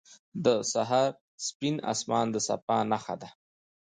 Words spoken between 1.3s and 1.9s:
سپین